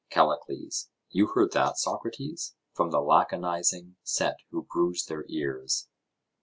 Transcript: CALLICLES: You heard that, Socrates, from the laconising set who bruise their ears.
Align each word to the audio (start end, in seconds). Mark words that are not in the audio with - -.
CALLICLES: 0.09 0.89
You 1.11 1.27
heard 1.27 1.51
that, 1.51 1.77
Socrates, 1.77 2.55
from 2.73 2.89
the 2.89 3.01
laconising 3.01 3.97
set 4.01 4.37
who 4.49 4.63
bruise 4.63 5.05
their 5.05 5.25
ears. 5.29 5.89